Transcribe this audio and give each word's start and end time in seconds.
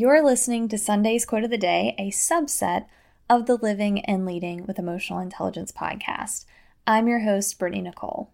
You're 0.00 0.24
listening 0.24 0.68
to 0.68 0.78
Sunday's 0.78 1.24
Quote 1.24 1.42
of 1.42 1.50
the 1.50 1.58
Day, 1.58 1.96
a 1.98 2.12
subset 2.12 2.86
of 3.28 3.46
the 3.46 3.56
Living 3.56 4.04
and 4.04 4.24
Leading 4.24 4.64
with 4.64 4.78
Emotional 4.78 5.18
Intelligence 5.18 5.72
podcast. 5.72 6.44
I'm 6.86 7.08
your 7.08 7.24
host, 7.24 7.58
Brittany 7.58 7.82
Nicole. 7.82 8.30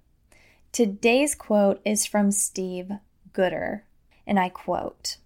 Today's 0.72 1.34
quote 1.34 1.80
is 1.82 2.04
from 2.04 2.32
Steve 2.32 2.90
Goodier, 3.32 3.84
and 4.26 4.38
I 4.38 4.50
quote 4.50 5.16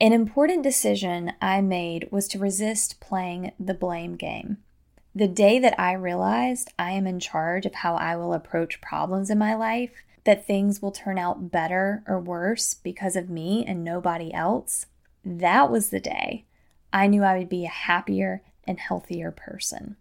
An 0.00 0.12
important 0.12 0.64
decision 0.64 1.34
I 1.40 1.60
made 1.60 2.08
was 2.10 2.26
to 2.30 2.40
resist 2.40 2.98
playing 2.98 3.52
the 3.60 3.74
blame 3.74 4.16
game. 4.16 4.56
The 5.14 5.28
day 5.28 5.60
that 5.60 5.78
I 5.78 5.92
realized 5.92 6.72
I 6.80 6.90
am 6.90 7.06
in 7.06 7.20
charge 7.20 7.64
of 7.64 7.76
how 7.76 7.94
I 7.94 8.16
will 8.16 8.34
approach 8.34 8.80
problems 8.80 9.30
in 9.30 9.38
my 9.38 9.54
life, 9.54 10.02
that 10.24 10.48
things 10.48 10.82
will 10.82 10.90
turn 10.90 11.16
out 11.16 11.52
better 11.52 12.02
or 12.08 12.18
worse 12.18 12.74
because 12.74 13.14
of 13.14 13.30
me 13.30 13.64
and 13.64 13.84
nobody 13.84 14.34
else, 14.34 14.86
that 15.28 15.70
was 15.70 15.90
the 15.90 16.00
day 16.00 16.44
I 16.92 17.06
knew 17.06 17.22
I 17.22 17.38
would 17.38 17.48
be 17.48 17.64
a 17.64 17.70
happier 17.70 18.42
and 18.64 18.78
healthier 18.78 19.30
person. 19.30 19.96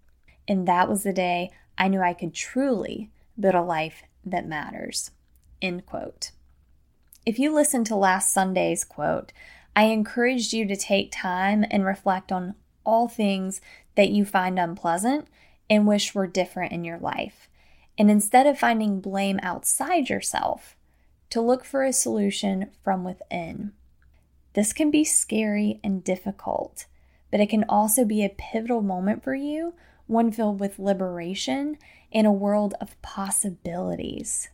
And 0.47 0.67
that 0.67 0.87
was 0.87 1.03
the 1.03 1.13
day 1.13 1.51
I 1.77 1.87
knew 1.87 2.01
I 2.01 2.13
could 2.13 2.33
truly 2.33 3.11
build 3.39 3.55
a 3.55 3.61
life 3.61 4.03
that 4.25 4.47
matters. 4.47 5.11
End 5.61 5.85
quote. 5.85 6.31
If 7.25 7.39
you 7.39 7.53
listened 7.53 7.85
to 7.87 7.95
last 7.95 8.33
Sunday's 8.33 8.85
quote, 8.85 9.33
I 9.75 9.85
encouraged 9.85 10.53
you 10.53 10.65
to 10.67 10.75
take 10.75 11.11
time 11.11 11.65
and 11.69 11.85
reflect 11.85 12.31
on 12.31 12.55
all 12.85 13.07
things 13.07 13.59
that 13.95 14.09
you 14.09 14.23
find 14.23 14.57
unpleasant 14.57 15.27
and 15.69 15.85
wish 15.85 16.15
were 16.15 16.27
different 16.27 16.71
in 16.71 16.85
your 16.85 16.97
life. 16.97 17.49
And 17.97 18.09
instead 18.09 18.47
of 18.47 18.57
finding 18.57 19.01
blame 19.01 19.39
outside 19.43 20.09
yourself, 20.09 20.77
to 21.29 21.41
look 21.41 21.65
for 21.65 21.83
a 21.83 21.91
solution 21.91 22.69
from 22.83 23.03
within. 23.03 23.73
This 24.57 24.73
can 24.73 24.89
be 24.89 25.03
scary 25.03 25.79
and 25.83 26.03
difficult, 26.03 26.87
but 27.29 27.39
it 27.39 27.47
can 27.47 27.63
also 27.69 28.03
be 28.03 28.25
a 28.25 28.35
pivotal 28.35 28.81
moment 28.81 29.23
for 29.23 29.35
you, 29.35 29.75
one 30.07 30.31
filled 30.31 30.59
with 30.59 30.79
liberation 30.79 31.77
in 32.11 32.25
a 32.25 32.31
world 32.31 32.73
of 32.81 32.99
possibilities. 33.03 34.49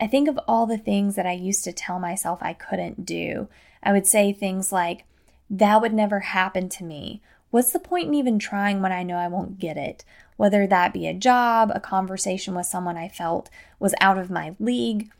I 0.00 0.08
think 0.08 0.28
of 0.28 0.40
all 0.48 0.66
the 0.66 0.76
things 0.76 1.14
that 1.14 1.24
I 1.24 1.34
used 1.34 1.62
to 1.62 1.72
tell 1.72 2.00
myself 2.00 2.40
I 2.42 2.52
couldn't 2.52 3.06
do. 3.06 3.48
I 3.80 3.92
would 3.92 4.08
say 4.08 4.32
things 4.32 4.72
like, 4.72 5.04
that 5.48 5.80
would 5.80 5.94
never 5.94 6.18
happen 6.18 6.68
to 6.70 6.82
me. 6.82 7.22
What's 7.52 7.70
the 7.70 7.78
point 7.78 8.08
in 8.08 8.14
even 8.14 8.40
trying 8.40 8.82
when 8.82 8.90
I 8.90 9.04
know 9.04 9.18
I 9.18 9.28
won't 9.28 9.60
get 9.60 9.76
it? 9.76 10.04
Whether 10.36 10.66
that 10.66 10.92
be 10.92 11.06
a 11.06 11.14
job, 11.14 11.70
a 11.72 11.78
conversation 11.78 12.56
with 12.56 12.66
someone 12.66 12.96
I 12.96 13.06
felt 13.06 13.50
was 13.78 13.94
out 14.00 14.18
of 14.18 14.32
my 14.32 14.56
league, 14.58 15.12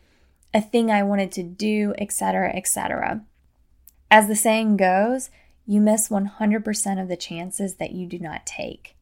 a 0.52 0.61
thing 0.61 0.91
I 0.91 1.05
wanted 1.05 1.30
to 1.33 1.44
do, 1.44 1.94
etc., 1.98 2.50
etc. 2.52 3.22
As 4.11 4.27
the 4.27 4.37
saying 4.37 4.77
goes, 4.78 5.31
you 5.67 5.81
miss 5.81 6.09
100% 6.09 7.03
of 7.03 7.09
the 7.09 7.17
chances 7.17 7.75
that 7.75 7.92
you 7.92 8.06
do 8.06 8.19
not 8.19 8.47
take. 8.47 8.97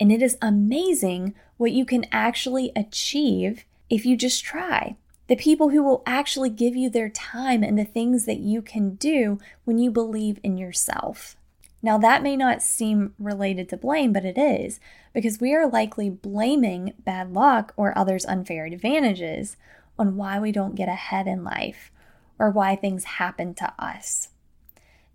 And 0.00 0.10
it 0.10 0.22
is 0.22 0.38
amazing 0.40 1.34
what 1.58 1.72
you 1.72 1.84
can 1.84 2.06
actually 2.10 2.72
achieve 2.74 3.64
if 3.90 4.06
you 4.06 4.16
just 4.16 4.42
try. 4.42 4.96
The 5.26 5.36
people 5.36 5.68
who 5.68 5.82
will 5.82 6.02
actually 6.06 6.48
give 6.48 6.74
you 6.74 6.88
their 6.88 7.10
time 7.10 7.62
and 7.62 7.78
the 7.78 7.84
things 7.84 8.24
that 8.24 8.38
you 8.38 8.62
can 8.62 8.94
do 8.94 9.38
when 9.64 9.78
you 9.78 9.90
believe 9.90 10.40
in 10.42 10.56
yourself. 10.56 11.36
Now, 11.82 11.98
that 11.98 12.22
may 12.22 12.36
not 12.36 12.62
seem 12.62 13.14
related 13.18 13.68
to 13.68 13.76
blame, 13.76 14.12
but 14.12 14.24
it 14.24 14.38
is, 14.38 14.80
because 15.12 15.40
we 15.40 15.54
are 15.54 15.68
likely 15.68 16.08
blaming 16.08 16.94
bad 17.04 17.32
luck 17.32 17.74
or 17.76 17.96
others' 17.96 18.24
unfair 18.24 18.64
advantages 18.64 19.56
on 19.98 20.16
why 20.16 20.40
we 20.40 20.52
don't 20.52 20.74
get 20.74 20.88
ahead 20.88 21.26
in 21.26 21.44
life 21.44 21.92
or 22.38 22.50
why 22.50 22.74
things 22.74 23.04
happen 23.04 23.52
to 23.54 23.72
us. 23.78 24.30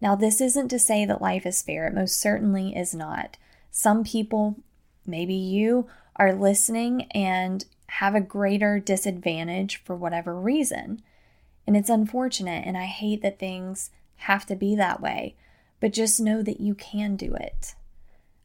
Now, 0.03 0.15
this 0.15 0.41
isn't 0.41 0.67
to 0.67 0.79
say 0.79 1.05
that 1.05 1.21
life 1.21 1.45
is 1.45 1.61
fair, 1.61 1.87
it 1.87 1.93
most 1.93 2.19
certainly 2.19 2.75
is 2.75 2.93
not. 2.93 3.37
Some 3.71 4.03
people, 4.03 4.57
maybe 5.07 5.33
you, 5.33 5.87
are 6.17 6.33
listening 6.33 7.03
and 7.11 7.63
have 7.87 8.13
a 8.13 8.19
greater 8.19 8.79
disadvantage 8.79 9.77
for 9.77 9.95
whatever 9.95 10.37
reason. 10.37 11.01
And 11.65 11.77
it's 11.77 11.89
unfortunate, 11.89 12.67
and 12.67 12.77
I 12.77 12.83
hate 12.83 13.21
that 13.21 13.39
things 13.39 13.91
have 14.17 14.45
to 14.47 14.57
be 14.57 14.75
that 14.75 14.99
way, 14.99 15.37
but 15.79 15.93
just 15.93 16.19
know 16.19 16.43
that 16.43 16.59
you 16.59 16.75
can 16.75 17.15
do 17.15 17.33
it. 17.35 17.73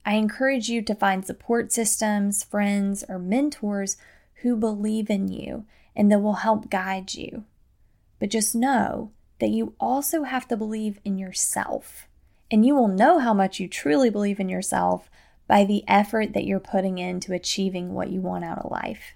I 0.06 0.14
encourage 0.14 0.68
you 0.68 0.80
to 0.82 0.94
find 0.94 1.26
support 1.26 1.72
systems, 1.72 2.44
friends, 2.44 3.02
or 3.08 3.18
mentors 3.18 3.96
who 4.42 4.54
believe 4.54 5.10
in 5.10 5.26
you 5.26 5.64
and 5.96 6.12
that 6.12 6.20
will 6.20 6.34
help 6.34 6.70
guide 6.70 7.14
you. 7.14 7.42
But 8.20 8.30
just 8.30 8.54
know 8.54 9.10
that 9.40 9.50
you 9.50 9.74
also 9.78 10.24
have 10.24 10.48
to 10.48 10.56
believe 10.56 10.98
in 11.04 11.18
yourself. 11.18 12.06
And 12.50 12.64
you 12.64 12.74
will 12.74 12.88
know 12.88 13.18
how 13.18 13.34
much 13.34 13.60
you 13.60 13.68
truly 13.68 14.10
believe 14.10 14.40
in 14.40 14.48
yourself 14.48 15.10
by 15.46 15.64
the 15.64 15.84
effort 15.88 16.32
that 16.32 16.44
you're 16.44 16.60
putting 16.60 16.98
into 16.98 17.32
achieving 17.32 17.94
what 17.94 18.10
you 18.10 18.20
want 18.20 18.44
out 18.44 18.58
of 18.58 18.70
life. 18.70 19.14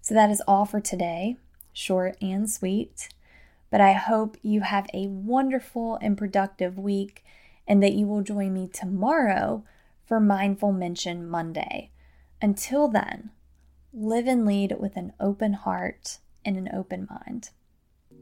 So 0.00 0.14
that 0.14 0.30
is 0.30 0.42
all 0.46 0.64
for 0.64 0.80
today, 0.80 1.36
short 1.72 2.16
and 2.20 2.50
sweet. 2.50 3.08
But 3.70 3.80
I 3.80 3.92
hope 3.92 4.36
you 4.42 4.62
have 4.62 4.86
a 4.92 5.06
wonderful 5.06 5.98
and 6.02 6.18
productive 6.18 6.78
week 6.78 7.24
and 7.68 7.82
that 7.82 7.92
you 7.92 8.06
will 8.06 8.22
join 8.22 8.52
me 8.52 8.68
tomorrow 8.72 9.64
for 10.04 10.18
Mindful 10.18 10.72
Mention 10.72 11.28
Monday. 11.28 11.90
Until 12.42 12.88
then, 12.88 13.30
live 13.92 14.26
and 14.26 14.44
lead 14.44 14.76
with 14.80 14.96
an 14.96 15.12
open 15.20 15.52
heart 15.52 16.18
and 16.44 16.56
an 16.56 16.68
open 16.74 17.06
mind. 17.08 17.50